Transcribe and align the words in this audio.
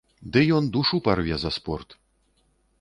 Ды 0.37 0.41
ён 0.59 0.69
душу 0.77 1.01
парве 1.09 1.35
за 1.45 1.53
спорт! 1.61 1.89